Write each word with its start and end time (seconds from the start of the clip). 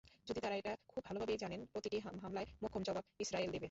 যদি 0.27 0.39
তাঁরা 0.39 0.55
এটা 0.55 0.73
খুব 0.87 1.01
ভালোভাবেই 1.05 1.37
জানেন, 1.37 1.61
প্রতিটি 1.73 1.97
হামলার 2.23 2.47
মোক্ষম 2.61 2.81
জবাব 2.83 3.05
ইসরায়েল 3.19 3.47
দেবে। 3.47 3.59